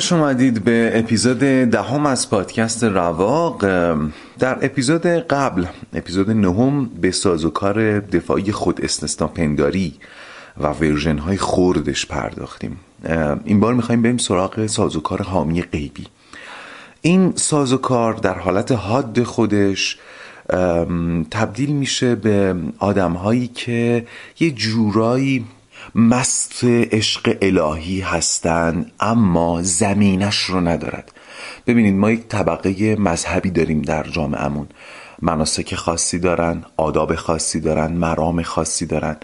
[0.00, 3.60] خوش اومدید به اپیزود دهم از پادکست رواق.
[4.38, 9.94] در اپیزود قبل اپیزود نهم به سازوکار دفاعی خود استثنا پنداری
[10.60, 12.76] و ورژن های خوردش پرداختیم.
[13.44, 16.06] این بار می‌خوایم بریم سراغ سازوکار حامی غیبی.
[17.00, 19.98] این سازوکار در حالت حاد خودش
[21.30, 24.06] تبدیل میشه به آدم هایی که
[24.40, 25.44] یه جورایی
[25.94, 31.12] مست عشق الهی هستند اما زمینش رو ندارد.
[31.66, 34.68] ببینید ما یک طبقه مذهبی داریم در جامعهمون
[35.22, 39.16] مناسک خاصی دارن آداب خاصی دارن مرام خاصی دارن.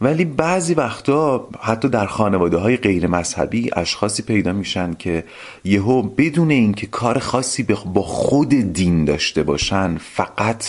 [0.00, 5.24] ولی بعضی وقتا حتی در خانواده های غیر مذهبی اشخاصی پیدا میشن که
[5.64, 10.64] یهو بدون اینکه کار خاصی با خود دین داشته باشن فقط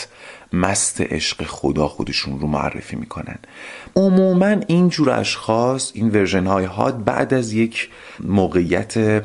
[0.54, 3.38] مست عشق خدا خودشون رو معرفی می‌کنن.
[3.96, 7.90] عموما این جور اشخاص این ورژن های هاد بعد از یک
[8.24, 9.24] موقعیت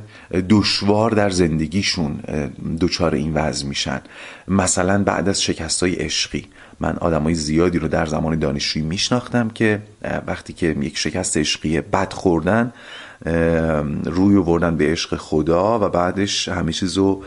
[0.48, 2.20] دشوار در زندگیشون
[2.80, 4.00] دچار این وضع میشن.
[4.48, 6.46] مثلا بعد از شکست های عشقی.
[6.80, 9.82] من های زیادی رو در زمان دانشجویی میشناختم که
[10.26, 12.72] وقتی که یک شکست عشقی بد خوردن
[14.04, 17.22] روی وردن به عشق خدا و بعدش همه چیز رو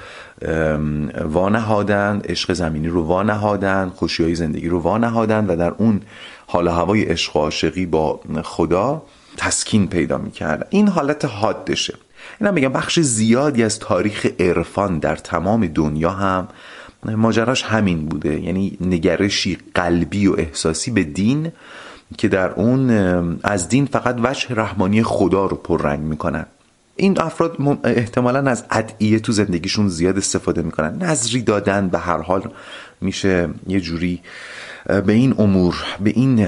[1.21, 6.01] وانهادن عشق زمینی رو وانهادن خوشی های زندگی رو وانهادن و در اون
[6.47, 9.01] حال هوای عشق و عاشقی با خدا
[9.37, 11.93] تسکین پیدا می‌کرد این حالت حادشه.
[12.41, 16.47] اینا میگم بخش زیادی از تاریخ عرفان در تمام دنیا هم
[17.05, 18.41] ماجراش همین بوده.
[18.41, 21.51] یعنی نگرشی قلبی و احساسی به دین
[22.17, 22.89] که در اون
[23.43, 26.45] از دین فقط وجه رحمانی خدا رو پررنگ می‌کنن.
[26.95, 30.97] این افراد احتمالا از ادعیه تو زندگیشون زیاد استفاده می‌کنن.
[31.03, 32.51] نظری دادن به هر حال
[33.01, 34.21] میشه یه جوری
[34.85, 36.47] به این امور به این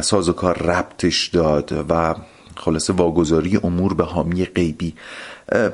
[0.00, 2.14] سازوکار ربطش داد و
[2.56, 4.94] خلاصه واگذاری امور به حامی غیبی.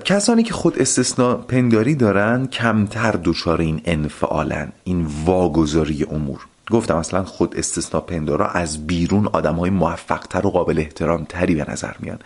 [0.05, 6.47] کسانی که خود استثناء پنداری دارن کمتر دچار این انفعالن این واگذاری امور.
[6.71, 11.55] گفتم اصلا خود استثناء پندارا از بیرون آدم های موفق تر و قابل احترام تری
[11.55, 12.19] به نظر میان.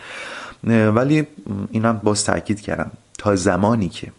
[0.95, 1.27] ولی
[1.71, 2.91] اینم باز تاکید کردم.
[3.19, 4.13] تا زمانی که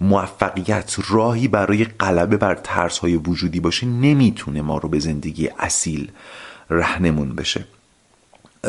[0.00, 6.10] موفقیت راهی برای غلبه بر ترس های وجودی باشه نمی‌تونه ما رو به زندگی اصیل
[6.70, 7.64] رهنمون بشه.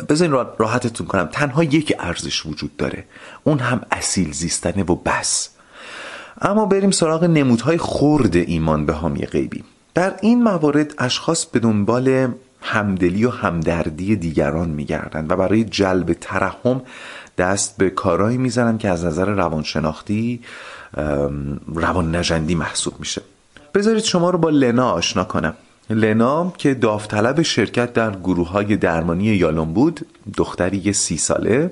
[0.09, 1.29] بذارین راحتتون کنم.
[1.31, 3.03] تنها یک ارزش وجود داره.
[3.43, 5.49] اون هم اصیل زیستنه و بس.
[6.41, 9.63] اما بریم سراغ نمودهای خورد ایمان به حامی غیبی.
[9.95, 16.81] در این موارد اشخاص به دنبال همدلی و همدردی دیگران میگردند و برای جلب ترحم
[17.37, 20.41] دست به کارهایی می‌زنن که از نظر روانشناختی
[21.67, 23.21] روان نجندی محسوب میشه.
[23.73, 25.53] بذارید شما رو با لنا آشنا کنم.
[25.89, 30.05] لنا که داوطلب شرکت در گروه های درمانی یالون بود
[30.37, 31.71] دختری سی ساله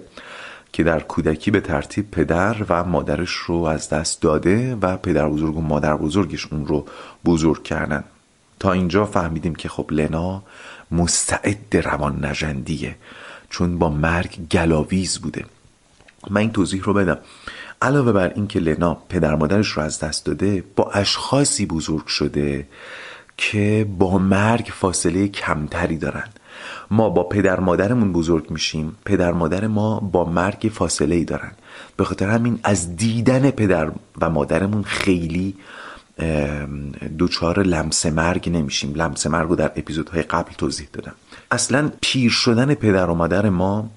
[0.73, 5.57] که در کودکی به ترتیب پدر و مادرش رو از دست داده و پدر بزرگ
[5.57, 6.85] و مادر بزرگش اون رو
[7.25, 8.03] بزرگ کردن.
[8.63, 10.43] تا اینجا فهمیدیم که خب لنا
[10.91, 12.95] مستعد روان نجندیه
[13.49, 15.45] چون با مرگ گلاویز بوده.
[16.29, 17.17] من این توضیح رو بدم.
[17.81, 22.67] علاوه بر اینکه لنا پدر مادرش رو از دست داده با اشخاصی بزرگ شده
[23.37, 26.27] که با مرگ فاصله کمتری دارن.
[26.91, 31.51] ما با پدر مادرمون بزرگ میشیم پدر مادر ما با مرگ فاصله ای دارن.
[31.97, 35.55] به خاطر همین از دیدن پدر و مادرمون خیلی
[37.17, 38.93] دوچار لمس مرگ نمیشیم.
[38.95, 41.13] لمس مرگ رو در اپیزودهای قبل توضیح دادم.
[41.51, 43.89] اصلا پیر شدن پدر و مادر ما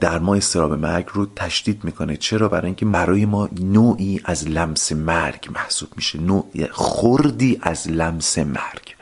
[0.00, 2.16] در ما استراب مرگ رو تشدید می‌کنه.
[2.16, 6.20] چرا؟ برای اینکه برای ما نوعی از لمس مرگ محسوب میشه.
[6.20, 8.94] نوع خوردی از لمس مرگ.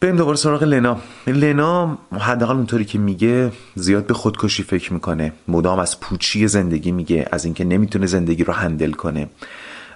[0.00, 0.98] بریم دوباره سراغ لنا.
[1.26, 5.32] لنا حداقل اونطوری که میگه زیاد به خودکشی فکر می‌کنه.
[5.48, 9.28] مدام از پوچی زندگی میگه از اینکه نمی‌تونه زندگی رو هندل کنه.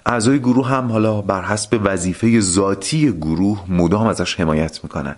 [0.05, 5.15] اعضای گروه هم حالا بر حسب وظیفه ذاتی گروه مدام ازش حمایت می‌کنن.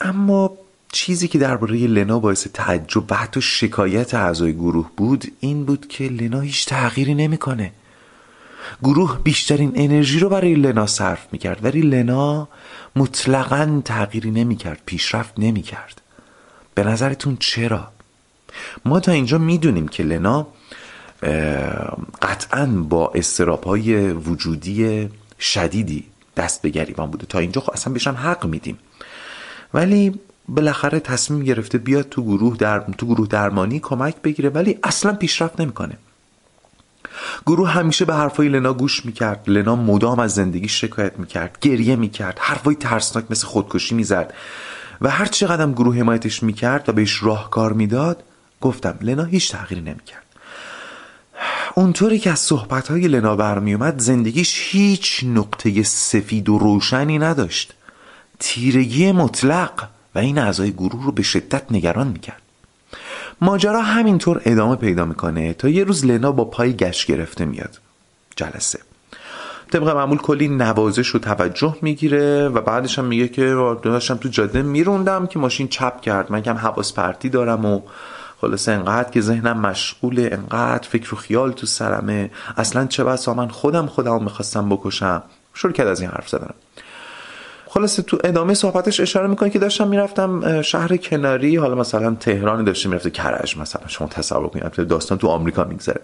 [0.00, 0.52] اما
[0.92, 6.04] چیزی که درباره لنا باعث تعجب و حتی شکایت اعضای گروه بود این بود که
[6.04, 7.72] لنا هیچ تغییری نمی‌کنه.
[8.82, 12.48] گروه بیشترین انرژی رو برای لنا صرف می‌کرد ولی لنا
[12.96, 16.00] مطلقا تغییری نمی‌کرد پیشرفت نمی‌کرد.
[16.74, 17.88] به نظرتون چرا؟
[18.84, 20.46] ما تا اینجا می‌دونیم که لنا
[22.22, 25.08] قطعا با استراب های وجودی
[25.40, 26.04] شدیدی
[26.36, 27.26] دست به گریبان بوده.
[27.26, 28.78] تا اینجا خب اصلا بهشم حق میدیم.
[29.74, 35.12] ولی بالاخره تصمیم گرفته بیاد تو گروه در تو گروه درمانی کمک بگیره ولی اصلا
[35.12, 35.96] پیشرفت نمی‌کنه.
[37.46, 39.44] گروه همیشه به حرفای لنا گوش می‌کرد.
[39.46, 44.34] لنا مدام از زندگی شکایت می‌کرد گریه می‌کرد حرفای ترسناک مثل خودکشی می‌زد.
[45.00, 48.22] و هر چقدر گروه حمایتش می‌کرد و بهش راهکار می‌داد
[48.60, 50.22] گفتم لنا هیچ تغییری نمی‌کرد.
[51.74, 57.74] اونطوری که از صحبتهای لنا برمیومد زندگیش هیچ نقطه سفید و روشنی نداشت.
[58.38, 62.42] تیرگی مطلق و این اعضای گروه رو به شدت نگران می‌کرد.
[63.40, 67.80] ماجرا همینطور ادامه پیدا می‌کنه تا یه روز لنا با پای گشت گرفته میاد.
[68.36, 68.78] جلسه.
[69.72, 74.62] طبق معمول کلی نوازش و توجه می‌گیره و بعدش هم میگه که داشتم تو جاده
[74.62, 76.32] میروندم که ماشین چپ کرد.
[76.32, 77.80] من کم حواس پرتی دارم و
[78.40, 82.30] خلاصه انقدر که ذهنم مشغوله انقدر فکر و خیال تو سرمه.
[82.56, 85.22] اصلا چه بسا من خودم خودم می‌خواستم بکشم.
[85.54, 86.50] شروع کرد از این حرف زدن.
[87.66, 91.56] خلاصه تو ادامه صحبتش اشاره می‌کنه که داشتم می‌رفتم شهر کناری.
[91.56, 93.88] حالا مثلا تهرانی داشته می‌رفته کرج مثلا.
[93.88, 96.00] شما تصور کنید داستان تو آمریکا میگذره.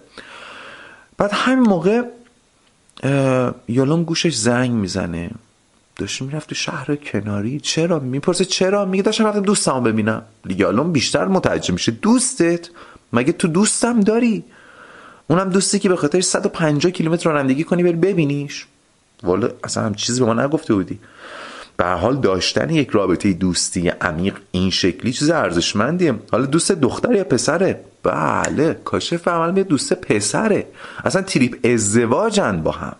[1.17, 2.01] بعد همین موقع
[3.67, 5.29] یالوم گوشش زنگ می‌زنه.
[5.97, 10.21] داشته می‌رفت شهر کناری؟ چرا می‌پرسه چرا؟ میگه داشتم رفتم دوستمو ببینم.
[10.49, 12.69] یالوم بیشتر متعجب میشه دوستت؟
[13.13, 14.43] مگه تو دوستم داری؟
[15.27, 18.65] اونم دوستی که به خاطر 150 کیلومتر رانندگی کنی بری ببینیش.
[19.23, 20.99] والا اصلا هم چیزی به ما نگفته بودی.
[21.77, 26.15] به حال داشتن یک رابطه دوستی عمیق این شکلی چیز ارزشمندیه.
[26.31, 30.67] حالا دوست دختر یا پسره؟ بله کاشف عمل دوست پسره.
[31.03, 32.95] اصلا تریپ ازدواجن با هم.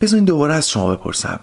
[0.00, 1.40] بذارین دوباره از شما بپرسم.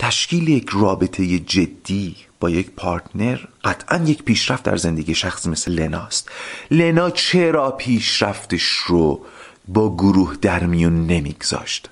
[0.00, 6.28] تشکیل یک رابطه جدی با یک پارتنر قطعا یک پیشرفت در زندگی شخص مثل لناست
[6.70, 9.24] لنا چرا پیشرفتش رو
[9.68, 11.90] با گروه در میون نمیگذاشت؟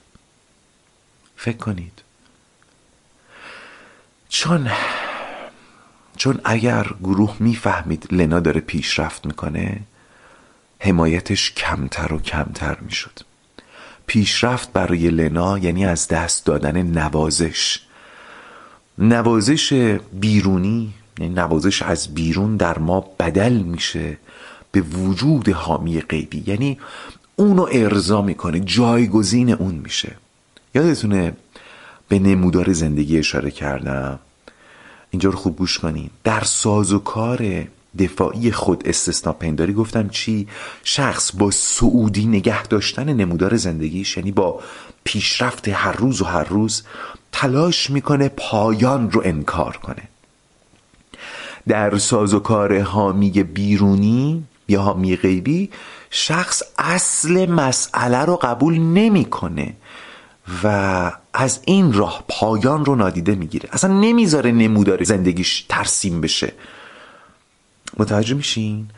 [1.36, 2.02] فکر کنید.
[4.28, 4.70] چون
[6.16, 9.80] چون اگر گروه می‌فهمید لنا داره پیشرفت می‌کنه
[10.78, 13.20] حمایتش کمتر و کمتر می‌شد.
[14.06, 17.87] پیشرفت برای لنا یعنی از دست دادن نوازش.
[18.98, 24.16] نوازش بیرونی یعنی نوازش از بیرون در ما بدل میشه
[24.72, 26.44] به وجود حامی غیبی.
[26.46, 26.78] یعنی
[27.36, 30.12] اونو ارضا می‌کنه جایگزین اون میشه.
[30.74, 31.32] یادتونه
[32.08, 34.18] به نمودار زندگی اشاره کردم؟
[35.10, 36.10] اینجا رو خوب گوش کنین.
[36.24, 37.64] در ساز و کار
[37.98, 40.48] دفاعی خود استثنا پنداری گفتم چی؟
[40.84, 44.60] شخص با سعودی نگه داشتن نمودار زندگیش یعنی با
[45.08, 46.82] پیشرفت هر روز و هر روز
[47.32, 50.02] تلاش می‌کنه پایان رو انکار کنه.
[51.68, 55.70] در ساز و کار حامی بیرونی یا حامی غیبی
[56.10, 59.74] شخص اصل مسئله رو قبول نمی‌کنه
[60.64, 63.68] و از این راه پایان رو نادیده می‌گیره.
[63.72, 66.52] اصلا نمی‌ذاره نمودار زندگیش ترسیم بشه.
[67.96, 68.88] متوجه میشین؟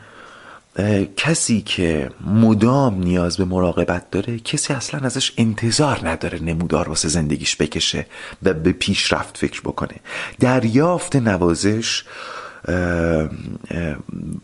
[1.17, 7.55] کسی که مدام نیاز به مراقبت داره کسی اصلا ازش انتظار نداره نمودار واسه زندگیش
[7.55, 8.05] بکشه
[8.43, 9.95] و به پیشرفت فکر بکنه.
[10.39, 12.03] دریافت نوازش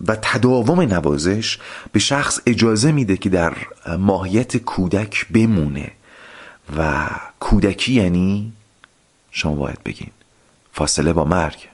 [0.08, 1.60] و تداوم نوازش
[1.92, 3.54] به شخص اجازه میده که در
[3.98, 5.92] ماهیت کودک بمونه.
[6.78, 8.54] و کودکی یعنی
[9.32, 10.12] شما باید بگین
[10.74, 11.68] فاصله با مرگ.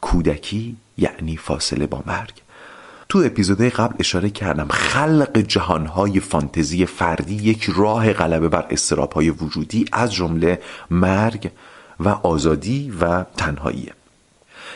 [0.00, 2.32] کودکی یعنی فاصله با مرگ.
[3.10, 9.84] تو اپیزودهای قبل اشاره کردم خلق جهانهای فانتزی فردی یک راه غلبه بر استرابهای وجودی
[9.92, 11.50] از جمله مرگ
[12.00, 13.92] و آزادی و تنهاییه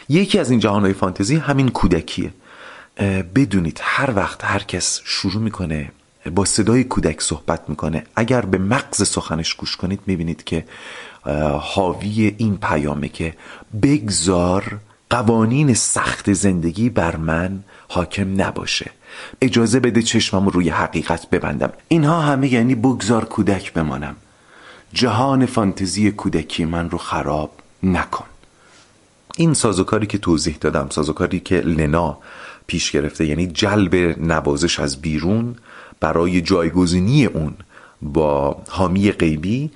[0.09, 2.31] یکی از این جهانهای فانتزی همین کودکیه.
[3.35, 5.93] بدونید هر وقت هر کس شروع می‌کنه
[6.35, 10.65] با صدای کودک صحبت می‌کنه اگر به مغز سخنش گوش کنید می‌بینید که
[11.61, 13.35] حاوی این پیامه که
[13.83, 14.79] بگذار
[15.11, 18.91] قوانین سخت زندگی بر من حاکم نباشه.
[19.41, 21.73] اجازه بده چشمم روی حقیقت ببندم.
[21.89, 24.17] اینها همه یعنی بگذار کودک بمانم.
[24.93, 27.51] جهان فانتزی کودکی من رو خراب
[27.83, 28.25] نکن.
[29.37, 32.19] این سازوکاری که توضیح دادم سازوکاری که لنا
[32.67, 35.57] پیش گرفته یعنی جلب نوازش از بیرون
[36.01, 37.55] برای جایگزینی اون
[38.05, 39.71] با حامی غیبی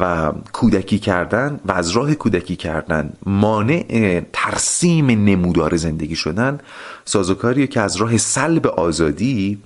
[0.00, 6.58] و کودکی کردن و از راه کودکی کردن مانع ترسیم نمودار زندگی شدن
[7.04, 9.62] سازوکاریه که از راه سلب آزادی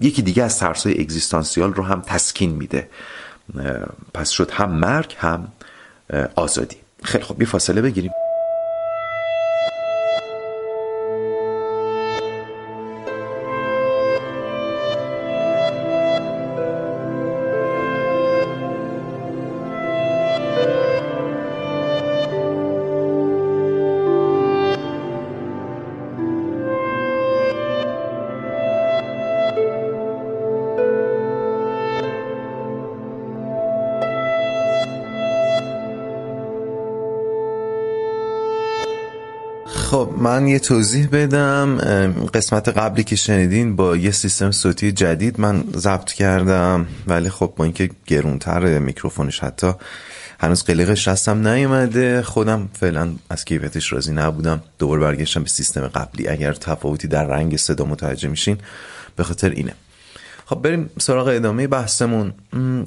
[0.00, 2.88] یکی دیگه از ترسای اگزیستانسیال رو هم تسکین میده.
[4.14, 5.48] پس شد هم مرگ هم
[6.34, 6.76] آزادی.
[7.02, 8.10] خیلی خب یه فاصله بگیریم.
[40.20, 41.78] من یه توضیح بدم.
[42.34, 47.64] قسمت قبلی که شنیدین با یه سیستم صوتی جدید من ضبط کردم ولی خب با
[47.64, 49.72] اینکه گرونتر میکروفونش حتی
[50.40, 52.22] هنوز قلقش هستم نیومده.
[52.22, 54.62] خودم فعلا از کیفیتش راضی نبودم.
[54.78, 56.28] دوباره برگشتم به سیستم قبلی.
[56.28, 58.58] اگر تفاوتی در رنگ صدا متوجه میشین
[59.16, 59.72] به خاطر اینه.
[60.46, 62.32] خب بریم سراغ ادامه بحثمون.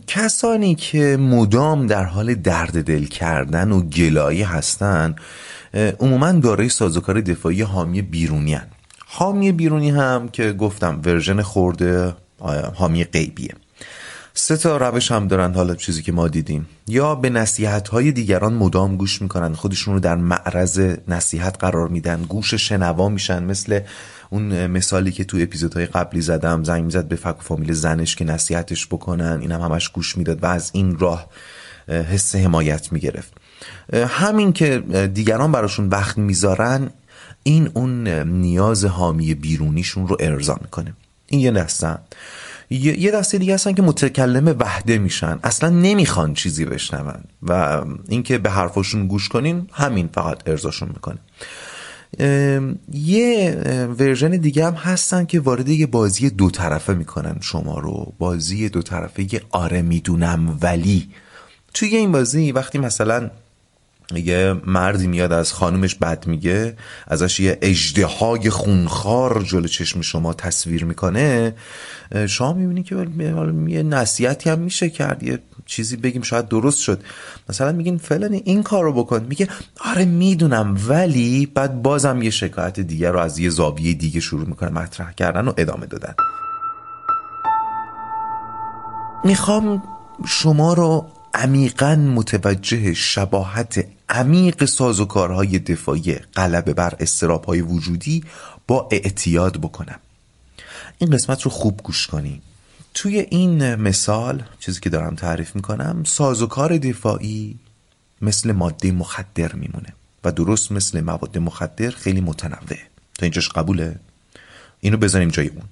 [0.07, 5.15] کسانی که مدام در حال درد دل کردن و گلایی هستن
[5.73, 8.67] عموما دارای سازوکار دفاعی حامی بیرونی هن.
[9.05, 12.13] حامی بیرونی هم که گفتم ورژن خورده
[12.75, 13.53] حامی غیبیه.
[14.33, 16.67] سه تا روش هم دارن حالا چیزی که ما دیدیم.
[16.87, 22.21] یا به نصیحت های دیگران مدام گوش می‌کنن خودشون رو در معرض نصیحت قرار میدن
[22.21, 23.43] گوش شنوا میشن.
[23.43, 23.79] مثل
[24.29, 28.25] اون مثالی که تو اپیزودهای قبلی زدم زنگ می‌زد به فک و فامیل زنش که
[28.25, 31.27] نصیحتش بکنن اینم هم همش گوش می‌داد و از این راه
[31.87, 33.33] حس حمایت می‌گرفت.
[33.93, 34.79] همین که
[35.13, 36.89] دیگران براشون وقت می‌ذارن
[37.43, 40.93] این اون نیاز حامی بیرونیشون رو ارضا می‌کنه.
[41.27, 41.97] این یه دسته.
[42.69, 45.39] یه دسته دیگه هستن که متکلم وحده میشن.
[45.43, 47.23] اصلا نمی‌خوان چیزی بشنون.
[47.43, 51.17] و اینکه به حرفشون گوش کنین همین فقط ارضاشون می‌کنه.
[52.93, 53.57] یه
[53.99, 58.13] ورژن دیگه هم هستن که وارد یه بازی دو طرفه می‌کنن شما رو.
[58.19, 61.09] بازی دو طرفه یه آره می‌دونم ولی.
[61.73, 63.29] توی این بازی وقتی مثلا
[64.15, 66.77] یه مردی میاد از خانومش بد میگه
[67.07, 71.55] ازش یه اجدهای خونخوار جلو چشم شما تصویر می‌کنه.
[72.27, 73.07] شما می‌بینی که
[73.67, 77.03] یه نصیحتی هم میشه کرد یه چیزی بگیم شاید درست شد.
[77.49, 79.25] مثلا میگین فلانی این کار رو بکن.
[79.29, 79.47] میگه
[79.85, 84.69] آره می‌دونم ولی بعد بازم یه شکایت دیگه رو از یه زاویه دیگه شروع می‌کنه
[84.69, 86.13] مطرح کردن و ادامه دادن.
[89.23, 89.83] می‌خوام
[90.27, 96.97] شما رو عمیقا متوجه شباهت عمیق سازوکارهای دفاعی غلبه بر
[97.47, 98.23] های وجودی
[98.67, 99.99] با اعتیاد بکنم.
[100.97, 102.41] این قسمت رو خوب گوش کنی.
[102.93, 107.55] توی این مثال چیزی که دارم تعریف می‌کنم سازوکار دفاعی
[108.21, 112.77] مثل ماده مخدر میمونه و درست مثل مواد مخدر خیلی متنوع.
[113.17, 113.99] تا اینجاش قبوله؟
[114.79, 115.63] اینو بذاریم جای اون.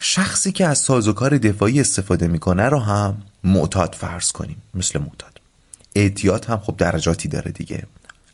[0.00, 5.40] شخصی که از سازوکار دفاعی استفاده می‌کنه رو هم معتاد فرض کنیم مثل معتاد.
[5.94, 7.82] اعتیاد هم خب درجاتی داره دیگه.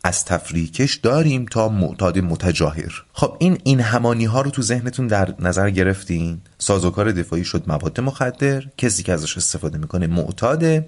[0.04, 3.02] از تفریکش داریم تا معتاد متجاهر.
[3.12, 8.00] خب این این همانی ها رو تو ذهنتون در نظر گرفتین؟ سازوکار دفاعی شد مواد
[8.00, 10.86] مخدر کسی که ازش استفاده می‌کنه معتاده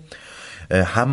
[0.71, 1.11] هم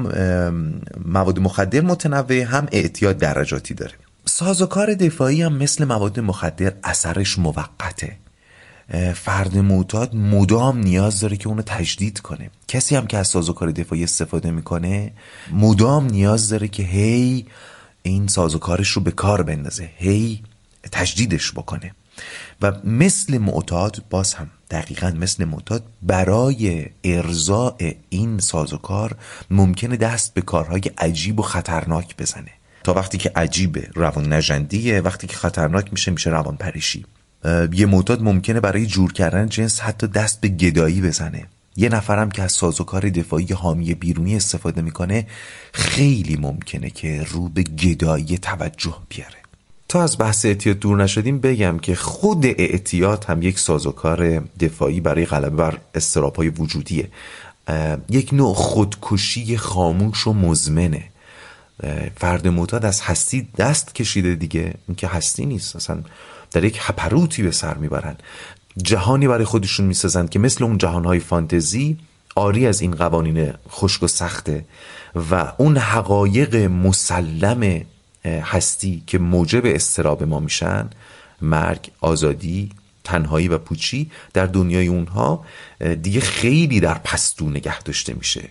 [1.05, 3.93] مواد مخدر متنوع هم اعتیاد درجاتی داره.
[4.25, 8.17] سازوکار دفاعی هم مثل مواد مخدر اثرش موقته.
[9.15, 12.49] فرد معتاد مدام نیاز داره که اونو تجدید کنه.
[12.67, 15.11] کسی هم که از سازوکار دفاعی استفاده می‌کنه
[15.51, 17.45] مدام نیاز داره که هی
[18.03, 20.43] این سازوکارش رو به کار بندازه هی
[20.91, 21.91] تجدیدش بکنه.
[22.61, 27.77] و مثل معتاد باز هم دقیقا مثل معتاد برای ارزاع
[28.09, 29.15] این سازوکار
[29.49, 32.51] ممکنه دست به کارهای عجیب و خطرناک بزنه.
[32.83, 37.05] تا وقتی که عجیبه روان نجندیه وقتی که خطرناک میشه میشه روان پریشی
[37.73, 41.45] یه معتاد ممکنه برای جور کردن جنس حتی دست به گدایی بزنه.
[41.75, 45.27] یه نفرم که از سازوکار دفاعی حامی بیرونی استفاده می‌کنه
[45.73, 49.35] خیلی ممکنه که رو به گدایی توجه بیاره.
[49.87, 55.25] تا از بحث اعتیاد دور نشدیم بگم که خود اعتیاد هم یک سازوکار دفاعی برای
[55.25, 57.07] غلبه بر استراب وجودیه.
[58.09, 61.03] یک نوع خودکشی خاموش و مزمنه.
[62.17, 64.73] فرد معتاد از هستی دست کشیده دیگه.
[64.87, 66.01] این که هستی نیست اصلا
[66.51, 68.15] در یک هپروتی به سر می‌برن.
[68.77, 71.97] جهانی برای خودشون می‌سازند که مثل اون جهانهای فانتزی
[72.35, 74.65] آری از این قوانین خشک و سخته
[75.31, 77.81] و اون حقایق مسلم
[78.25, 80.89] هستی که موجب استراب ما میشن
[81.41, 82.69] مرگ آزادی
[83.03, 85.45] تنهایی و پوچی در دنیای اونها
[86.01, 88.49] دیگه خیلی در پستو نگه داشته میشه.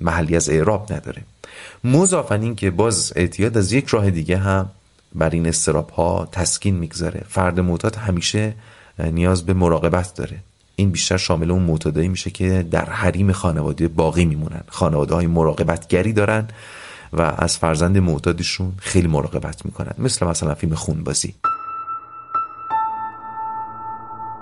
[0.00, 1.22] محلی از اعراب نداره.
[1.84, 4.70] مضافن این که باز اعتیاد از یک راه دیگه هم
[5.18, 7.24] بر این استراب ها تسکین می‌گذاره.
[7.28, 8.54] فرد معتاد همیشه
[8.98, 10.38] نیاز به مراقبت داره.
[10.76, 14.62] این بیشتر شامل اون معتادایی میشه که در حریم خانواده باقی میمونن.
[14.68, 16.48] خانواده های مراقبتگری دارن
[17.12, 19.92] و از فرزند معتادشون خیلی مراقبت می‌کنن.
[19.98, 21.34] مثل مثلا فیلم خونبازی.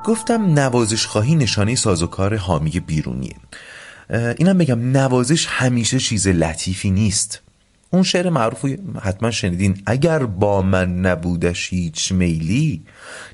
[0.05, 3.37] گفتم نوازش خواهی نشانه سازوکار حامی بیرونیه.
[4.11, 7.41] اینم بگم نوازش همیشه چیز لطیفی نیست.
[7.97, 8.65] اون شعر معروف
[9.01, 9.83] حتما شنیدین.
[9.87, 12.83] اگر با من نبودش هیچ میلی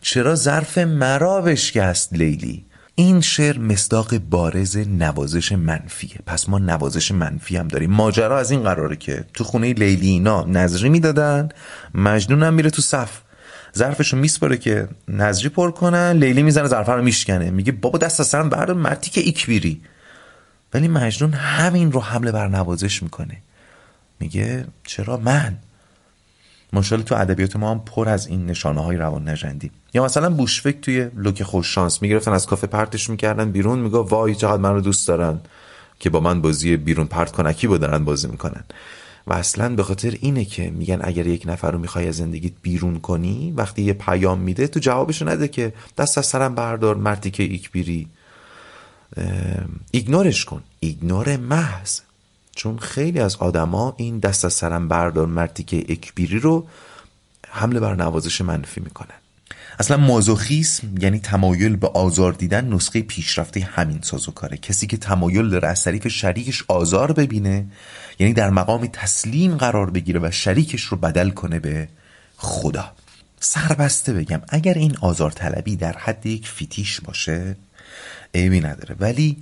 [0.01, 2.65] چرا ظرف مرا بشکست لیلی؟
[2.95, 6.17] این شعر مصداق بارز نوازش منفیه.
[6.27, 7.91] پس ما نوازش منفی هم داریم.
[7.91, 11.49] ماجرا از این قراره که تو خونه لیلی اینا نظری می‌دادن
[11.95, 13.21] مجنون هم میره تو صف.
[13.77, 17.51] ظرفشو میسپاره که نظری پر کنن لیلی می‌زنه ظرف رو میشکنه.
[17.51, 19.81] میگه بابا دست از سرم بردار مرتی که ایکبیری
[20.75, 23.37] ولی مجنون همین رو حمله بر نوازش می‌کنه.
[24.23, 25.59] میگه چرا من؟
[26.73, 30.81] ماشاءالله تو ادبیات ما هم پر از این نشانه های روان نژندی یا مثلا بوشفک
[30.81, 34.81] توی لوک خوش شانس می‌گرفتن از کافه پرتش می‌کردن بیرون میگه وای چقدر من رو
[34.81, 35.41] دوست دارن
[35.99, 38.65] که با من بازی بیرون پرت کنکی با دارن بازی می‌کنن.
[39.27, 43.01] و اصلا به خاطر اینه که میگن اگر یک نفر رو می‌خوای از زندگیت بیرون
[43.01, 47.43] کنی وقتی یه پیام میده تو جوابشو نده که دست از سرم بردار مرتی که
[47.43, 48.09] ایک بیری.
[49.91, 50.63] ایگنورش کن.
[50.81, 52.01] ایگنور محض.
[52.57, 56.67] چون خیلی از آدما این دست از سرم بردار مرتی که اکبیری رو
[57.49, 59.15] حمله بر نوازش منفی می‌کنن.
[59.79, 65.69] اصلا مازوخیسم یعنی تمایل به آزار دیدن نسخه پیشرفته همین سازوکاره کسی که تمایل داره
[65.69, 67.67] از طریق شریکش آزار ببینه
[68.19, 71.89] یعنی در مقام تسلیم قرار بگیره و شریکش رو بدل کنه به
[72.37, 72.93] خدا.
[73.41, 77.57] سربسته بگم اگر این آزار طلبی در حد یک فیتیش باشه
[78.35, 78.97] عیبی نداره.
[79.01, 79.37] ولی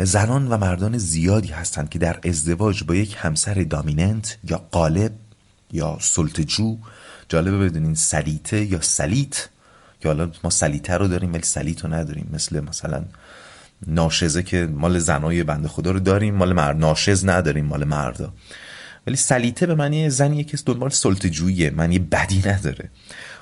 [0.00, 5.12] زنان و مردان زیادی هستند که در ازدواج با یک همسر دامیننت یا قالب
[5.72, 6.76] یا سلطجو
[7.28, 9.48] جالبه بدونین سلیته یا سلیت
[10.04, 12.30] یا حالا ما سلیته رو داریم ولی سلیت رو نداریم.
[12.32, 13.04] مثل مثلا
[13.86, 18.32] ناشزه که مال زنای بنده خدا رو داریم مال مرد ناشز نداریم مال مردا.
[19.06, 22.90] ولی سلیته به معنی زنیه که دنبال سلطجویه معنی بدی نداره.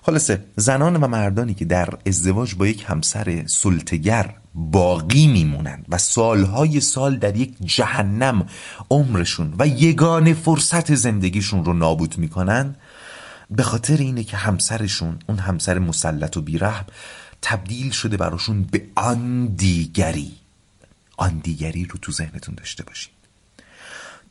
[0.02, 6.80] خلاصه زنان و مردانی که در ازدواج با یک همسر سلطگر باقی میمونند و سالهای
[6.80, 8.46] سال در یک جهنم
[8.90, 12.76] عمرشون و یگان فرصت زندگیشون رو نابود می‌کنن
[13.50, 16.84] به خاطر اینه که همسرشون اون همسر مسلط و بیرحم
[17.42, 20.32] تبدیل شده براشون به آن دیگری.
[21.16, 23.12] آن دیگری رو تو ذهنتون داشته باشید.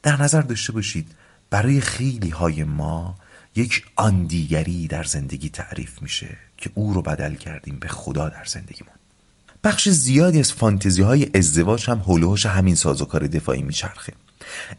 [0.04, 1.12] در نظر داشته باشید
[1.50, 3.16] برای خیلی های ما
[3.56, 8.46] یک آن دیگری در زندگی تعریف میشه که او رو بدل کردیم به خدا در
[8.46, 8.94] زندگیمون.
[9.64, 14.14] بخش زیادی از فانتزی های ازدواج هم هلوهاش همین سازوکار دفاعی میچرخه.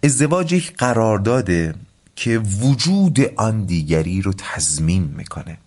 [0.03, 1.75] ازدواج یک قرارداده
[2.17, 5.59] که وجود آن دیگری رو تضمین می‌کنه.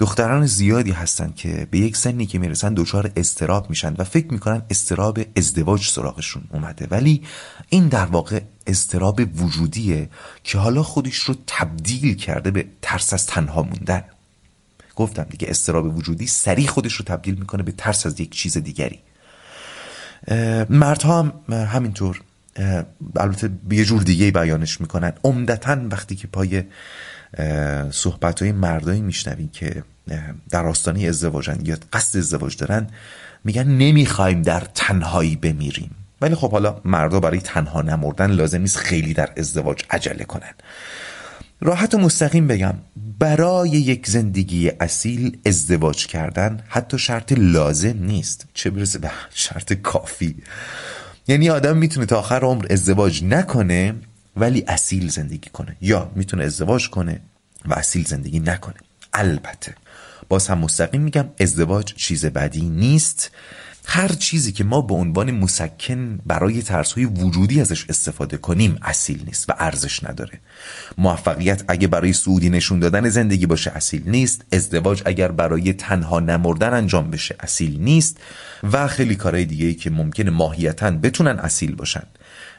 [0.00, 4.62] دختران زیادی هستند که به یک سنی که می‌رسن دچار استراب میشن و فکر می‌کنن
[4.70, 6.86] استراب ازدواج سراغشون اومده.
[6.90, 7.22] ولی
[7.68, 10.08] این در واقع استراب وجودیه
[10.44, 14.04] که حالا خودش رو تبدیل کرده به ترس از تنها موندن.
[14.96, 18.98] گفتم دیگه استراب وجودی سریع خودش رو تبدیل می‌کنه به ترس از یک چیز دیگری.
[20.70, 22.20] مردها هم همینطور
[23.16, 25.12] البته یه جور دیگه بیانش می‌کنن.
[25.24, 26.62] عمدتا وقتی که پای
[27.90, 29.82] صحبت های مردایی میشنوین که
[30.50, 32.86] در آستانه ازدواجن یا قصد ازدواج دارن
[33.44, 35.90] میگن نمی‌خوایم در تنهایی بمیریم.
[36.20, 40.54] ولی خب حالا مردا برای تنها نمردن لازم نیست خیلی در ازدواج عجله کنن.
[41.60, 42.74] راحت و مستقیم بگم
[43.18, 48.46] برای یک زندگی اصیل ازدواج کردن حتی شرط لازم نیست.
[48.54, 50.36] چه برسه به شرط کافی.
[51.28, 53.94] یعنی آدم می‌تونه تا آخر عمر ازدواج نکنه
[54.36, 55.76] ولی اصیل زندگی کنه.
[55.80, 57.20] یا می‌تونه ازدواج کنه
[57.64, 58.74] و اصیل زندگی نکنه.
[59.12, 59.74] البته.
[60.28, 63.30] باز هم مستقیم میگم ازدواج چیز بدی نیست.
[63.86, 69.22] هر چیزی که ما به عنوان مسکن برای ترس های وجودی ازش استفاده کنیم اصیل
[69.26, 70.40] نیست و ارزش نداره.
[70.98, 74.44] موفقیت اگه برای سعودی نشون دادن زندگی باشه اصیل نیست.
[74.52, 78.16] ازدواج اگر برای تنها نمردن انجام بشه اصیل نیست.
[78.72, 82.02] و خیلی کارهای دیگه که ممکنه ماهیتا بتونن اصیل باشن.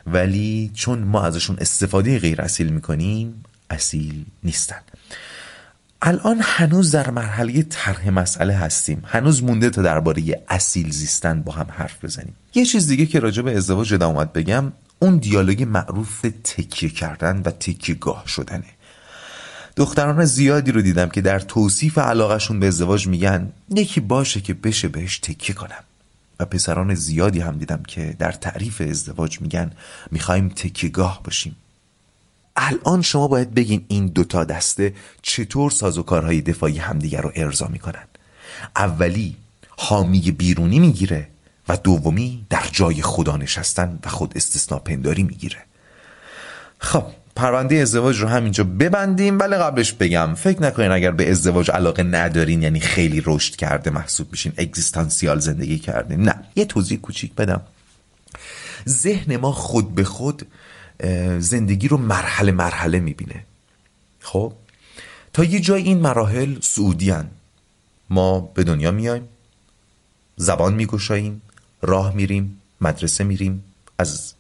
[0.07, 4.79] ولی چون ما ازشون استفاده غیر اصیل می‌کنیم اصیل نیستن.
[6.01, 9.03] الان هنوز در مرحله طرح مسئله هستیم.
[9.05, 12.35] هنوز مونده تا درباره اصیل زیستن با هم حرف بزنیم.
[12.55, 17.41] یه چیز دیگه که راجع به ازدواج یادم اومد بگم اون دیالوگ معروف تکیه کردن
[17.45, 18.63] و تکیه گاه شدنه.
[19.75, 24.87] دختران زیادی رو دیدم که در توصیف علاقشون به ازدواج میگن یکی باشه که بشه
[24.87, 25.83] بهش تکیه کنم.
[26.41, 29.71] و پسران زیادی هم دیدم که در تعریف ازدواج میگن
[30.11, 31.55] می‌خوایم تکیگاه باشیم.
[32.55, 38.07] الان شما باید بگین این دوتا دسته چطور سازوکارهای دفاعی همدیگر رو ارضا می‌کنن.
[38.75, 39.35] اولی
[39.77, 41.27] حامی بیرونی می‌گیره
[41.67, 45.59] و دومی در جای خدا نشستن و خود استثنا پنداری می‌گیره.
[46.79, 49.39] خب پرونده ازدواج رو همینجا ببندیم.
[49.39, 54.27] ولی قبلش بگم فکر نکنین اگر به ازدواج علاقه ندارین یعنی خیلی رشد کرده محسوب
[54.31, 56.23] میشین اگزیستانسیال زندگی کردین.
[56.23, 57.61] نه یه توضیح کوچیک بدم.
[58.87, 60.47] ذهن ما خود به خود
[61.39, 63.45] زندگی رو مرحله مرحله می‌بینه.
[64.19, 64.53] خب؟
[65.33, 67.13] تا یه جای این مراحل سعودی
[68.09, 69.27] ما به دنیا میایم
[70.35, 71.41] زبان میگشاییم
[71.81, 73.63] راه میریم مدرسه میریم
[73.97, 74.33] از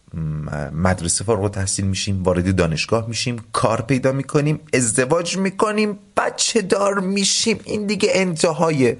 [0.73, 7.59] مدرسه فارغ تحصیل میشیم وارد دانشگاه میشیم کار پیدا می‌کنیم ازدواج می‌کنیم بچه دار میشیم.
[7.63, 8.95] این دیگه انتهای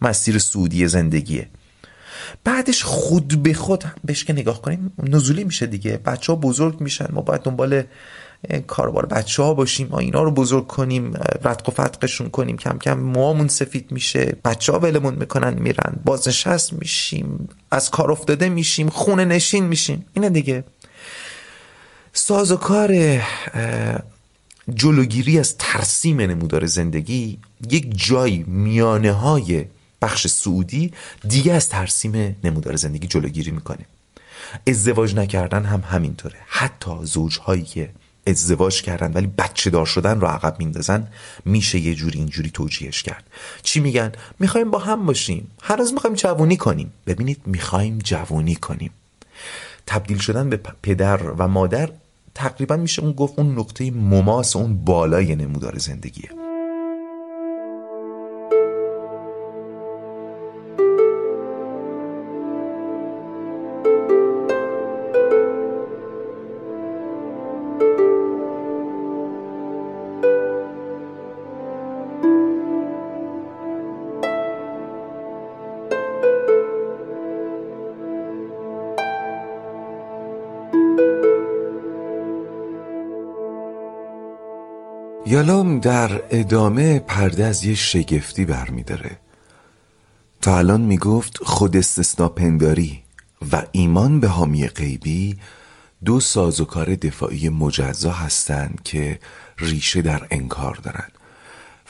[0.00, 1.48] مسیر سعودی زندگیه.
[2.44, 5.96] بعدش خود به خود بهش که نگاه کنیم نزولی میشه دیگه.
[5.96, 7.06] بچه ها بزرگ میشن.
[7.12, 7.82] ما باید دنبال
[8.66, 12.56] کاربار بچه ها باشیم ما اینا رو بزرگ کنیم رتق و فتقشون کنیم.
[12.56, 16.00] کم کم موامون سفید میشه بچه ها ولمون می‌کنن میرن.
[16.04, 20.06] بازنشست میشیم از کار افتاده میشیم خونه نشین میشیم.
[20.14, 20.64] اینه دیگه.
[22.12, 23.22] ساز و کار
[24.74, 27.38] جلوگیری از ترسیم نمودار زندگی
[27.70, 29.64] یک جای میانه های
[30.02, 30.92] بخش سعودی
[31.28, 33.86] دیگه از ترسیم نمودار زندگی جلوگیری می‌کنه.
[34.66, 36.36] ازدواج نکردن هم همینطوره.
[36.46, 37.90] حتی زوجهایی که
[38.26, 41.06] ازدواج کردن ولی بچه دار شدن رو عقب میندازن
[41.44, 43.24] میشه یه جوری اینجوری توجیهش کرد.
[43.62, 45.50] چی میگن؟ می‌خوایم با هم باشیم.
[45.62, 46.92] هر روز می‌خوایم جوونی کنیم.
[47.06, 48.90] ببینید می‌خوایم جوونی کنیم.
[49.86, 51.90] تبدیل شدن به پدر و مادر
[52.34, 56.30] تقریبا میشه اون گفت اون نقطه مماس اون بالای نمودار زندگیه.
[85.30, 89.18] یالام در ادامه پرده از یه شگفتی برمیداره.
[90.40, 93.02] تا الان می‌گفت خود استثنا پنداری
[93.52, 95.38] و ایمان به حامی غیبی
[96.04, 99.18] دو سازوکار دفاعی مجزا هستند که
[99.58, 101.08] ریشه در انکار دارن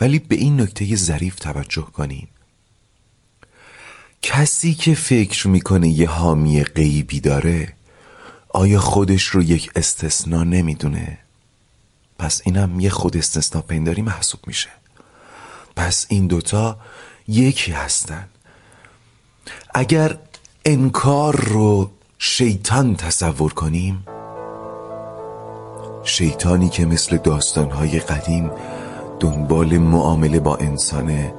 [0.00, 2.29] ولی به این نکته ظریف توجه کنین.
[4.22, 7.72] کسی که فکر می‌کنه یه حامی غیبی داره
[8.48, 11.18] آیا خودش رو یک استثنا نمی‌دونه؟
[12.20, 14.68] پس اینم یه خود استثنا پنداری محسوب میشه.
[15.76, 16.76] پس این دوتا
[17.28, 18.28] یکی هستن.
[19.74, 20.18] اگر
[20.64, 24.06] انکار رو شیطان تصور کنیم
[26.04, 28.50] شیطانی که مثل داستانهای قدیم
[29.20, 31.35] دنبال معامله با انسانه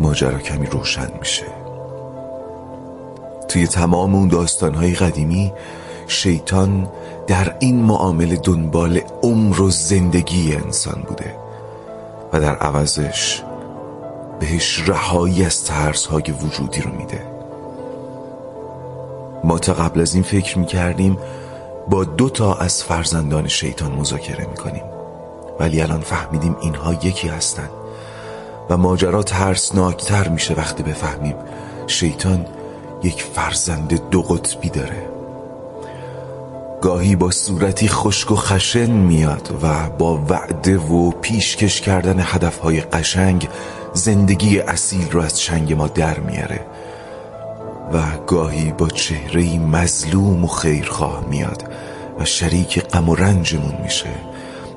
[0.00, 1.46] ماجرا کمی روشن میشه.
[3.48, 5.52] توی تمام اون داستانهای قدیمی
[6.10, 6.88] شیطان
[7.26, 11.34] در این معامله دنبال عمر و زندگی انسان بوده
[12.32, 13.42] و در عوضش
[14.40, 17.22] بهش رهایی از ترس های وجودی رو میده.
[19.44, 21.18] ما تا قبل از این فکر می‌کردیم
[21.88, 24.84] با دو تا از فرزندان شیطان مذاکره می‌کنیم.
[25.60, 27.68] ولی الان فهمیدیم اینها یکی هستن
[28.70, 31.34] و ماجرا ترسناکتر میشه وقتی بفهمیم
[31.86, 32.46] شیطان
[33.02, 35.09] یک فرزند دو قطبی داره.
[36.80, 43.48] گاهی با صورتی خشک و خشن میاد و با وعده و پیشکش کردن هدفهای قشنگ
[43.94, 46.60] زندگی اصیل رو از چنگ ما در میاره
[47.92, 51.64] و گاهی با چهره مظلوم و خیرخواه میاد
[52.18, 54.10] و شریک غم و رنجمون میشه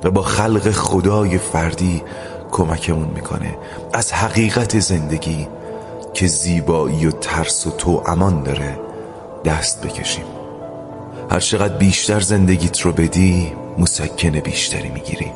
[0.04, 2.04] و با خلق خدای فردی
[2.52, 3.58] کمکمون می‌کنه.
[3.94, 5.48] از حقیقت زندگی
[6.13, 8.80] که زیبایی و ترس و تو امان داره
[9.46, 10.43] دست بکشیم.
[11.32, 15.32] هر چقدر بیشتر زندگیت رو بدی مسکن بیشتری می‌گیری.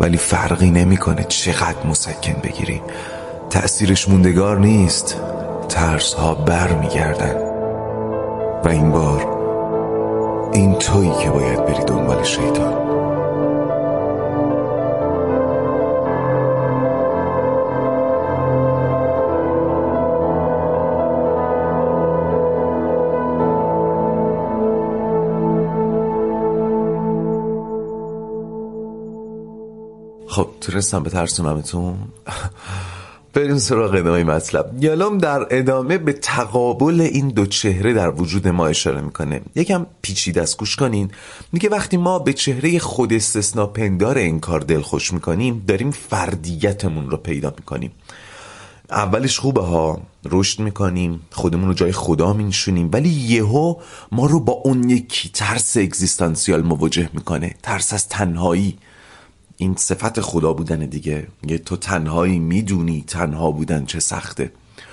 [0.00, 2.82] ولی فرقی نمی‌کنه چقدر مسکن بگیری.
[3.50, 5.16] تأثیرش موندگار نیست.
[5.68, 7.34] ترس ها بر میگردن
[8.64, 9.40] و این بار
[10.52, 12.99] این تویی که باید بری دنبال شیطان.
[30.60, 31.96] تونستم به ترسونمتون
[33.34, 34.84] بریم سراغ ادامه مطلب.
[34.84, 39.40] یالام در ادامه به تقابل این دو چهره در وجود ما اشاره می‌کنه.
[39.54, 41.10] یکم پیچیده از گوش کنین.
[41.52, 47.10] میگه وقتی ما به چهره خود استثنا پندار این کار دل خوش می‌کنیم داریم فردیتمون
[47.10, 47.92] رو پیدا می‌کنیم.
[48.90, 53.74] اولش خوبه ها رشد می‌کنیم خودمون رو جای خدا مینشونیم ولی یهو
[54.12, 57.54] ما رو با اون یکی ترس اگزیستانسیال مواجه می‌کنه.
[57.62, 58.78] ترس از تنهایی.
[59.60, 61.26] این صفت خدا بودن دیگه.
[61.46, 64.52] یه تو تنهایی می‌دونی تنها بودن چه سخته.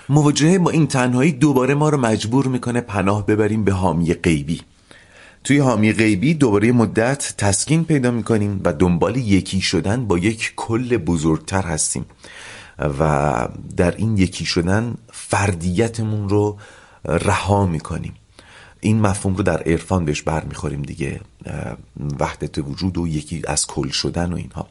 [0.10, 4.62] مواجهه با این تنهایی دوباره ما رو مجبور می‌کنه پناه ببریم به حامی غیبی.
[5.44, 10.98] توی حامی غیبی دوباره مدت تسکین پیدا می‌کنیم و دنبال یکی شدن با یک کل
[10.98, 12.06] بزرگتر هستیم.
[13.00, 16.58] و در این یکی شدن فردیتمون رو
[17.06, 18.14] رها می‌کنیم.
[18.80, 21.20] این مفهوم رو در عرفان بهش برمیخوریم دیگه
[22.20, 24.68] وحدت وجود و یکی از کل شدن و اینها.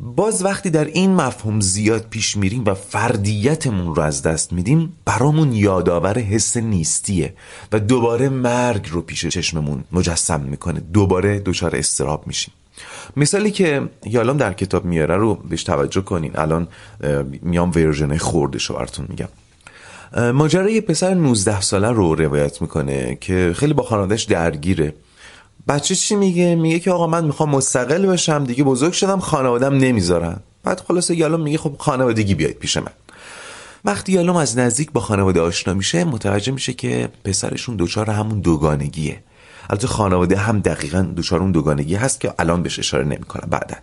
[0.00, 5.52] باز وقتی در این مفهوم زیاد پیش میریم و فردیتمون رو از دست میدیم برامون
[5.52, 7.34] یادآور حس نیستیه
[7.72, 12.54] و دوباره مرگ رو پیش چشممون مجسم می‌کنه دوباره دچار استراب میشیم.
[13.16, 16.32] مثالی که یالام در کتاب میاره رو بهش توجه کنین.
[16.34, 16.68] الان
[17.42, 19.28] میام ورژن خوردش رو براتون میگم.
[20.16, 24.94] ماجرای پسر 19 ساله رو روایت می‌کنه که خیلی با خانوادهش درگیره.
[25.68, 30.36] بچه چی میگه؟ میگه که آقا من می‌خوام مستقل بشم دیگه بزرگ شدم خانوادم نمی‌ذارن.
[30.64, 32.92] بعد خلاصه یالوم میگه خب خانوادگی بیاید پیش من.
[33.84, 39.22] وقتی یالوم از نزدیک با خانواده آشنا میشه متوجه میشه که پسرشون دچار همون دوگانگیه.
[39.70, 43.76] البته خانواده هم دقیقا دچار اون دوگانگی هست که الان بهش اشاره نمی‌کنم بعدا.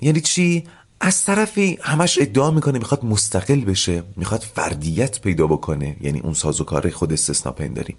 [0.00, 0.64] یعنی چی؟
[1.04, 6.90] از طرفی همش ادعا می‌کنه می‌خواد مستقل بشه می‌خواد فردیت پیدا بکنه یعنی اون سازوکار
[6.90, 7.96] خود استثنا پنداری.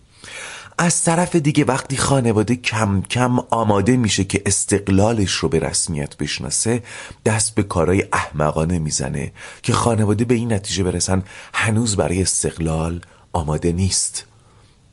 [0.78, 6.84] از طرف دیگه وقتی خانواده کم کم آماده میشه که استقلالش رو به رسمیت بشناسه
[7.26, 9.32] دست به کارهای احمقانه می‌زنه
[9.64, 13.02] که خانواده به این نتیجه برسن هنوز برای استقلال
[13.34, 14.26] آماده نیست.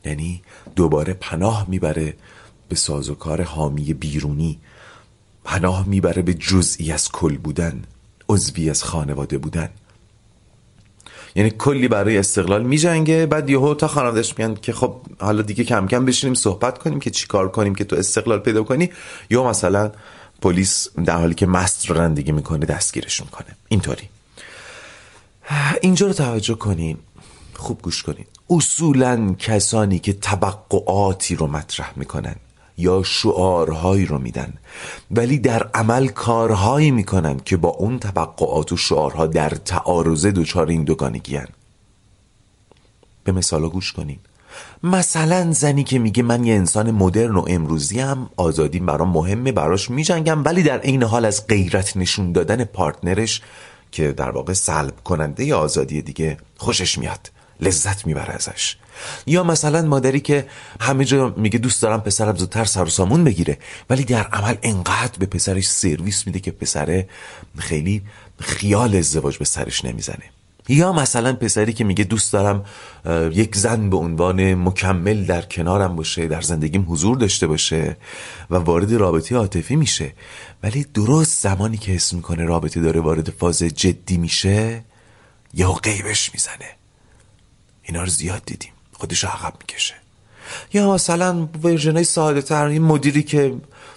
[0.05, 0.41] یعنی
[0.75, 2.13] دوباره پناه می‌بره
[2.69, 4.59] به سازوکار حامی بیرونی
[5.43, 7.83] پناه می‌بره به جزئی از کل بودن.
[8.33, 9.69] عضوی از خانواده بودن.
[11.35, 15.87] یعنی کلی برای استقلال میجنگه بعد یهو تا خانوادهش میگن که خب حالا دیگه کم
[15.87, 18.89] کم بشینیم صحبت کنیم که چیکار کنیم که تو استقلال پیدا کنی.
[19.29, 19.91] یا مثلا
[20.41, 24.09] پلیس در حالی که مست رو رندگی می‌کنه دستگیرش می‌کنه اینطوری.
[25.81, 26.97] اینجا رو توجه کنین.
[27.55, 28.25] خوب گوش کنین.
[28.49, 32.35] اصولا کسانی که توقعاتی رو مطرح می‌کنن.
[32.77, 34.53] یا شعارهایی رو میدن.
[35.11, 40.83] ولی در عمل کارهایی می‌کنن که با اون توقعات و شعارها در تعارضه دچار این
[40.83, 41.39] دوگانگی.
[43.23, 44.19] به مثالا گوش کنین.
[44.83, 49.89] مثلا زنی که میگه من یه انسان مدرن و امروزی هم آزادی برام مهمه براش
[49.89, 53.41] میجنگم ولی در این حال از غیرت نشون دادن پارتنرش
[53.91, 57.31] که در واقع سلب کننده ی آزادی دیگه خوشش میاد.
[57.61, 58.75] لذت می‌بره ازش.
[59.25, 60.47] یا مثلا مادری که
[60.81, 63.57] همه جا میگه دوست دارم پسرم زودتر سر و سامون بگیره
[63.89, 67.09] ولی در عمل انقدر به پسرش سرویس میده که پسره
[67.57, 68.01] خیلی
[68.39, 70.23] خیال ازدواج به سرش نمی‌زنه.
[70.69, 72.65] یا مثلا پسری که میگه دوست دارم
[73.31, 77.97] یک زن به عنوان مکمل در کنارم باشه در زندگیم حضور داشته باشه
[78.49, 80.13] و وارد رابطه عاطفی میشه.
[80.63, 84.83] ولی درست زمانی که حس می‌کنه رابطه داره وارد فاز جدی میشه
[85.53, 86.82] یا قیبش می‌زنه.
[87.83, 88.71] اینا رو زیاد دیدیم.
[88.93, 89.93] خودش عقب می‌کشه.
[90.73, 93.55] یا مثلا ورژنای ساده تر این مدیری که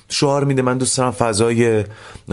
[0.09, 1.85] شعار میده من دوست دارم فضای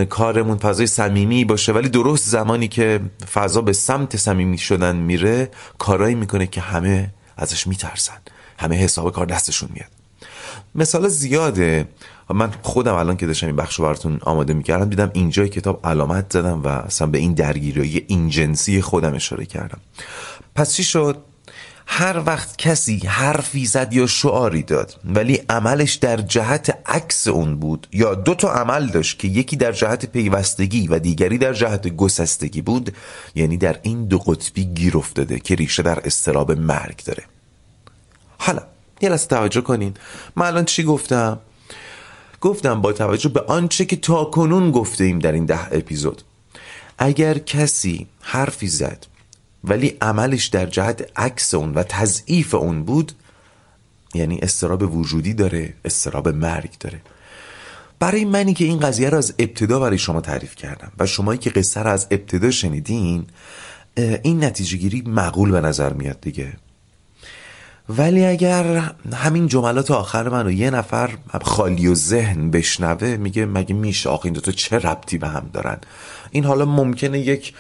[0.10, 3.00] کارمون فضای صمیمی باشه ولی درست زمانی که
[3.34, 8.18] فضا به سمت صمیمی شدن میره کارایی می‌کنه که همه ازش میترسن.
[8.58, 9.90] همه حساب کار دستشون میاد.
[10.76, 11.88] مثال زیاده.
[12.30, 16.64] من خودم الان که داشتم این بخش براتون آماده می‌کردم دیدم اینجای کتاب علامت زدم
[16.64, 19.80] و اصلا به این درگیری این جنسی خودم اشاره کردم.
[20.56, 21.18] پس چی شد؟
[21.88, 27.88] هر وقت کسی حرفی زد یا شعاری داد ولی عملش در جهت عکس اون بود
[27.92, 32.62] یا دو تا عمل داشت که یکی در جهت پیوستگی و دیگری در جهت گسستگی
[32.62, 32.96] بود
[33.36, 37.24] یعنی در این دو قطبی گیر افتاده که ریشه در استراب مرگ داره.
[38.38, 38.62] حالا
[39.02, 39.94] یه لحظه توجه کنین.
[40.36, 41.40] من الان چی گفتم؟
[42.42, 46.22] گفتم با توجه به آنچه که تا کنون گفته ایم در این ده اپیزود.
[46.98, 49.06] اگر کسی حرفی زد
[49.64, 53.12] ولی عملش در جهت عکس اون و تضعیف اون بود
[54.14, 57.02] یعنی استراب وجودی داره استراب مرگ داره.
[58.00, 61.50] برای منی که این قضیه رو از ابتدا برای شما تعریف کردم و شمایی که
[61.50, 63.26] قصه رو از ابتدا شنیدین
[63.98, 66.54] این نتیجه گیری معقول به نظر میاد دیگه.
[67.90, 71.10] ولی اگر همین جملات آخر منو یه نفر
[71.42, 75.78] خالی و ذهن بشنوه میگه مگه میشه؟ آخه این دوتا چه ربطی به هم دارن؟
[76.32, 77.54] این حالا ممکنه یک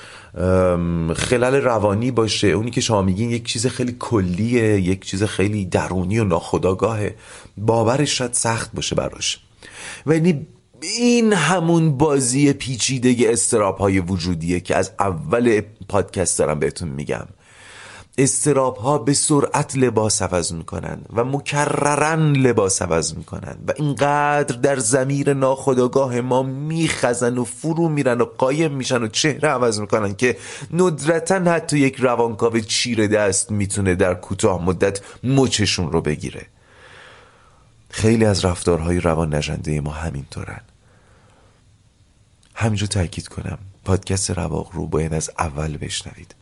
[1.15, 2.48] خلال روانی باشه.
[2.48, 7.15] اونی که شما میگین یک چیز خیلی کلیه یک چیز خیلی درونی و ناخداگاهه
[7.58, 9.39] باورش شاید سخت باشه براش.
[10.08, 10.48] یعنی
[10.82, 17.28] این همون بازی پیچیده استراب های وجودیه که از اول پادکست دارم بهتون میگم.
[18.17, 24.80] استراب ها به سرعت لباس عوض می‌کنن و مکررن لباس عوض می‌کنن و اینقدر در
[24.80, 30.38] زمیر ناخداگاه ما میخزن و فرو میرن و قایم میشن و چهره عوض می‌کنن که
[30.73, 36.45] ندرتا حتی یک روانکاو چیر دست می‌تونه در کوتاه مدت مچشون رو بگیره.
[37.89, 40.62] خیلی از رفتارهای روان نجنده ما همینطورن.
[42.56, 46.36] همینجا تاکید کنم پادکست رواق رو باید از اول بشنوید.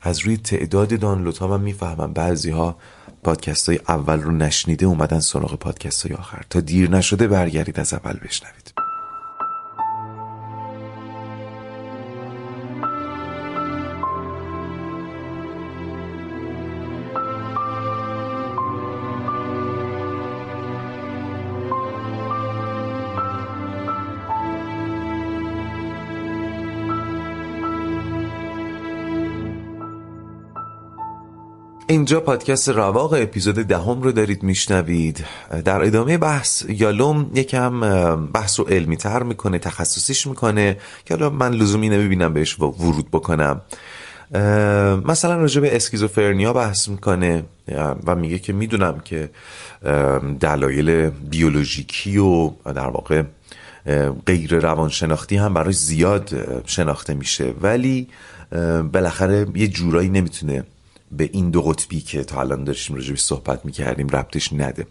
[0.00, 2.76] از روی تعداد دانلود ها من می‌فهمم بعضی ها
[3.24, 6.42] پادکست های اول رو نشنیده اومدن سراغ پادکست های آخر.
[6.50, 8.89] تا دیر نشده برگردید از اول بشنوید.
[32.00, 35.24] اینجا پادکست رواق اپیزود دهم رو دارید میشنوید.
[35.64, 37.80] در ادامه بحث یالوم یکم
[38.26, 43.60] بحث رو علمی تر می‌کنه تخصصیش می‌کنه که حالا من لزومی نمی‌بینم بهش ورود بکنم.
[45.04, 47.44] مثلا راجع به اسکیزوفرنیا بحث می‌کنه
[48.06, 49.30] و میگه که می‌دونم که
[50.40, 53.22] دلایل بیولوژیکی و در واقع
[54.26, 56.30] غیر روانشناختی هم براش زیاد
[56.66, 57.54] شناخته میشه.
[57.62, 58.08] ولی
[58.92, 60.64] بالاخره یه جورایی نمی‌تونه
[61.12, 64.86] به این دو قطبی که تا الان داشتیم راجبش صحبت می‌کردیم ربطش نده.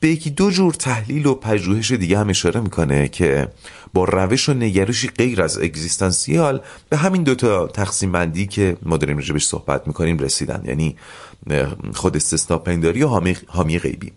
[0.00, 3.48] به یکی دو جور تحلیل و پژوهش دیگه هم اشاره می‌کنه که
[3.94, 9.16] با روش و نگرشی غیر از اگزیستانسیال به همین دوتا تقسیم بندی که ما داریم
[9.16, 10.62] راجبش صحبت می‌کنیم رسیدن.
[10.64, 10.96] یعنی
[11.94, 13.08] خود استثنا پنداری و
[13.46, 14.12] حامی غیبی.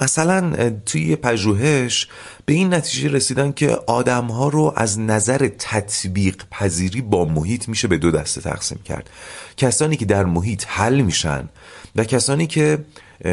[0.00, 2.08] مثلا توی پژوهش
[2.46, 7.88] به این نتیجه رسیدن که آدم ها رو از نظر تطبیق پذیری با محیط میشه
[7.88, 9.10] به دو دسته تقسیم کرد.
[9.56, 11.48] کسانی که در محیط حل میشن
[11.96, 12.78] و کسانی که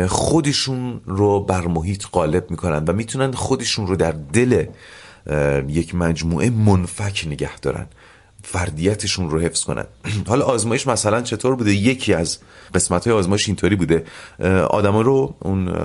[0.07, 4.65] خودشون رو بر محیط غالب می‌کنن و می‌تونن خودشون رو در دل
[5.67, 7.85] یک مجموعه منفک نگه دارن
[8.43, 9.85] فردیتشون رو حفظ کنن.
[10.27, 12.37] حالا آزمایش مثلا چطور بوده؟ یکی از
[12.73, 14.03] قسمت های آزمایش اینطوری بوده.
[14.69, 15.75] آدما رو اون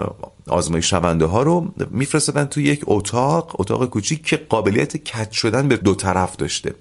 [0.48, 5.76] آزمایش شونده ها رو میفرستادن تو یک اتاق اتاق کوچیک که قابلیت کج شدن به
[5.76, 6.74] دو طرف داشته.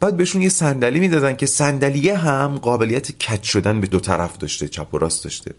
[0.00, 4.68] بعد بهشون یه صندلی می‌دادن که صندلیه هم قابلیت کج شدن به دو طرف داشته
[4.68, 5.54] چپ و راست داشته.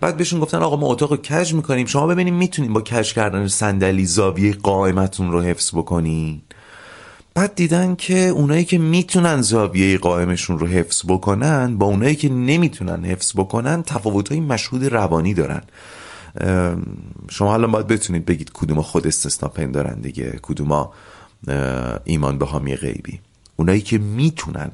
[0.00, 3.48] بعد بهشون گفتن آقا ما اتاق رو کج می‌کنیم شما ببینیم می‌تونیم با کج کردن
[3.48, 6.42] صندلی زاویه قائمتون رو حفظ بکنین.
[7.34, 13.04] بعد دیدن که اونایی که می‌تونن زاویه قائمشون رو حفظ بکنن با اونایی که نمی‌تونن
[13.04, 15.62] حفظ بکنن تفاوتهای مشهود روانی دارن.
[17.30, 20.88] شما الان باید بتونید بگید کدوم خود استثنا پندارن دیگه کدوم
[22.04, 23.20] ایمان به حامی غیبی.
[23.56, 24.70] اونایی که می‌تونن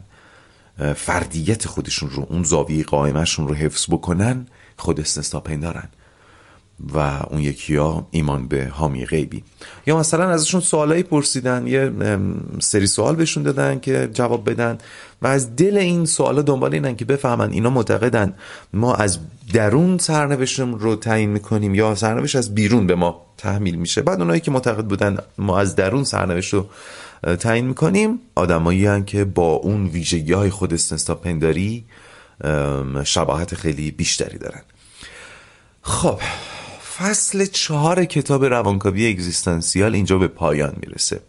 [0.97, 5.89] فردیت خودشون رو اون زاویه قائمشون رو حفظ بکنن خود استثنا پندارن.
[6.95, 6.99] و
[7.31, 9.45] اون یکی ها ایمان به حامی غیبی.
[9.87, 11.93] یا مثلا ازشون سوالایی پرسیدن یه
[12.59, 14.79] سری سوال بهشون دادن که جواب بدن
[15.23, 18.35] و از دل این سوالا دنبال اینن که بفهمن اینا معتقدن.
[18.73, 19.19] ما از
[19.53, 24.03] درون سرنوشتمون رو تعیین می‌کنیم یا سرنوشت از بیرون به ما تحمیل میشه.
[24.03, 26.67] بعد اونایی که معتقد بودن ما از درون سرنوشت رو
[27.37, 31.15] تعیین می‌کنیم آدمایی که با اون ویژگی های خود استنستا
[33.05, 34.63] شباهت خیلی بیشتری دارن.
[35.83, 36.21] خب
[36.99, 41.21] فصل چهار کتاب روانکاوی اگزیستانسیال اینجا به پایان می‌رسه.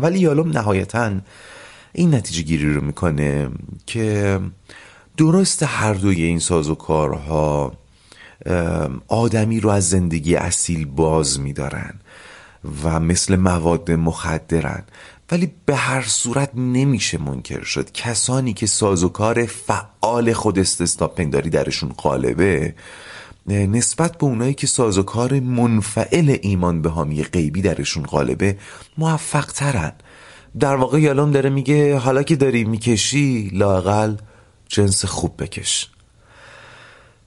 [0.00, 1.20] ولی یالوم نهایتا
[1.92, 3.48] این نتیجه گیری رو می‌کنه
[3.86, 4.40] که
[5.16, 7.72] درست هر دوی این سازوکارها
[9.08, 11.94] آدمی رو از زندگی اصیل باز میدارن
[12.84, 14.82] و مثل مواد مخدرن.
[15.32, 17.92] ولی به هر صورت نمیشه منکر شد.
[17.92, 22.74] کسانی که سازوکار فعال خود استثناپنداری درشون قالبه
[23.48, 28.58] نسبت به اونایی که سازوکار منفعل ایمان به حامی غیبی درشون غالبه
[28.98, 29.92] موفق ترن
[30.60, 34.16] در واقع یالوم داره میگه حالا که داری می‌کشی لاقل
[34.68, 35.88] جنس خوب بکش.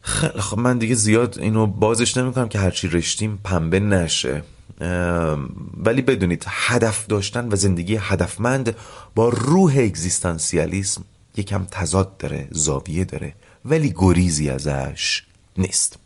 [0.02, 4.44] خیلی خب من دیگه زیاد اینو بازش نمی‌کنم که هرچی رشتیم پنبه نشه.
[5.78, 8.76] ولی بدونید هدف داشتن و زندگی هدفمند
[9.16, 11.04] با روح اگزیستانسیالیسم
[11.38, 13.34] یکم تضاد داره زاویه داره
[13.66, 15.24] ولی گریزی ازش
[15.58, 16.01] نیست.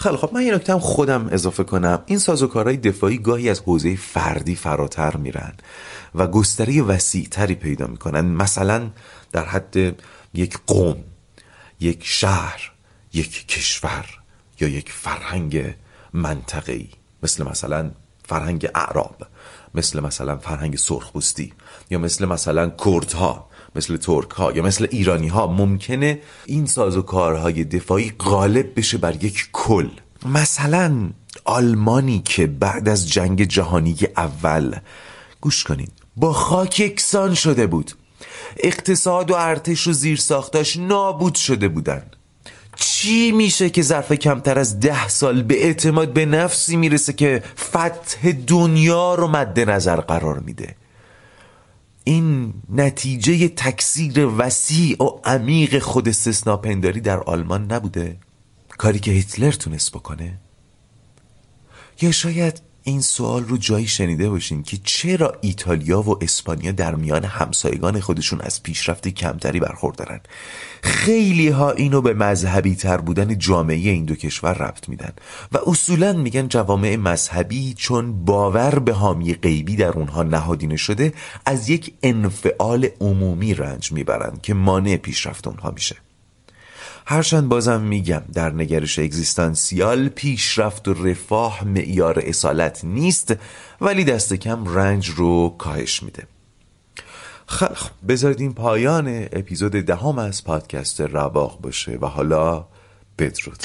[0.00, 2.02] خیلی خب من یه نکته هم خودم اضافه کنم.
[2.06, 5.52] این سازوکارهای دفاعی گاهی از حوزه فردی فراتر میرن
[6.14, 8.20] و گستری وسیعتری پیدا می‌کنن.
[8.20, 8.90] مثلا
[9.32, 9.76] در حد
[10.34, 10.96] یک قوم
[11.80, 12.72] یک شهر
[13.12, 14.04] یک کشور
[14.60, 15.74] یا یک فرهنگ
[16.12, 16.88] منطقه‌ای.
[17.22, 17.90] مثل مثلا
[18.28, 19.16] فرهنگ اعراب
[19.74, 21.52] مثل مثلا فرهنگ سرخپوستی
[21.90, 23.49] یا مثل مثلا کردها.
[23.76, 29.48] مثل ترک ها یا مثل ایرانی ها ممکنه این سازوکارهای دفاعی غالب بشه بر یک
[29.52, 29.88] کل.
[30.26, 31.10] مثلا
[31.44, 34.76] آلمانی که بعد از جنگ جهانی اول
[35.40, 37.92] گوش کنین با خاک یکسان شده بود.
[38.56, 42.02] اقتصاد و ارتش و زیرساختاش نابود شده بودن.
[42.76, 48.32] چی میشه که ظرف کمتر از ده سال به اعتماد به نفسی می‌رسه که فتح
[48.46, 50.76] دنیا رو مد نظر قرار میده؟
[52.04, 58.16] این نتیجه تکثیر وسیع و عمیق خود استثناپنداری در آلمان نبوده؟
[58.78, 60.38] کاری که هیتلر تونست بکنه؟
[62.00, 67.24] یا شاید این سوال رو جایی شنیده باشین که چرا ایتالیا و اسپانیا در میان
[67.24, 70.20] همسایگان خودشون از پیشرفت کمتری برخوردارن؟
[70.82, 75.12] خیلی ها اینو به مذهبی تر بودن جامعه این دو کشور ربط میدن
[75.52, 81.12] و اصولا میگن جوامع مذهبی چون باور به حامی غیبی در اونها نهادینه شده
[81.46, 85.96] از یک انفعال عمومی رنج می‌برن که مانع پیشرفت اونها میشه.
[87.10, 93.34] هرچند بازم میگم در نگرش اگزیستانسیال پیشرفت و رفاه معیار اصالت نیست
[93.80, 96.26] ولی دست کم رنج رو کاهش میده.
[97.46, 102.66] خب بذارید این پایان اپیزود دهم از پادکست رواق باشه و حالا
[103.18, 103.64] بدرود.